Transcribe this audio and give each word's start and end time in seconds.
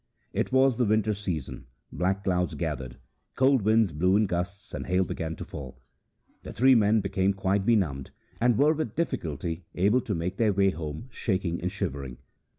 It 0.33 0.51
was 0.51 0.79
the 0.79 0.85
winter 0.85 1.13
season, 1.13 1.67
black 1.91 2.23
clouds 2.23 2.55
gathered, 2.55 2.97
cold 3.35 3.61
winds 3.61 3.91
blew 3.91 4.15
in 4.17 4.25
gusts, 4.25 4.73
and 4.73 4.87
hail 4.87 5.03
began 5.03 5.35
to 5.35 5.45
fall. 5.45 5.79
The 6.41 6.51
three 6.53 6.73
men 6.73 7.01
became 7.01 7.33
quite 7.35 7.67
benumbed, 7.67 8.09
and 8.41 8.57
were 8.57 8.73
with 8.73 8.95
difficulty 8.95 9.63
able 9.75 10.01
to 10.01 10.15
make 10.15 10.37
their 10.37 10.53
way 10.53 10.71
home 10.71 11.07
shaking 11.11 11.61
and 11.61 11.71
shivering. 11.71 12.17